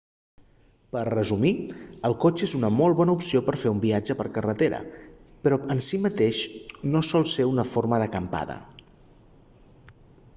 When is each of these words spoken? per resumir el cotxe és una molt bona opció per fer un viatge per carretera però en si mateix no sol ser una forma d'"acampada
per 0.93 1.01
resumir 1.07 1.49
el 2.09 2.15
cotxe 2.23 2.47
és 2.47 2.55
una 2.59 2.71
molt 2.77 2.97
bona 3.01 3.15
opció 3.17 3.41
per 3.49 3.55
fer 3.63 3.73
un 3.73 3.83
viatge 3.83 4.15
per 4.21 4.27
carretera 4.37 4.79
però 5.45 5.59
en 5.75 5.83
si 5.89 6.01
mateix 6.07 6.41
no 6.95 7.03
sol 7.11 7.29
ser 7.35 7.47
una 7.51 7.67
forma 7.75 8.01
d'"acampada 8.05 8.57